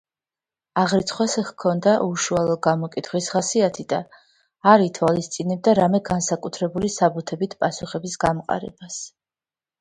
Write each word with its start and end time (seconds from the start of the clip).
აღრიცხვას 0.83 1.33
ჰქონდა 1.49 1.91
უშუალო 2.05 2.55
გამოკითხვის 2.67 3.27
ხასიათი 3.33 3.85
და 3.93 3.99
არ 4.73 4.85
ითვალისწინებდა 4.87 5.77
რამე 5.81 6.01
განსაკუთრებული 6.11 6.91
საბუთებით 6.97 7.55
პასუხების 7.63 8.19
გამყარებას. 8.27 8.99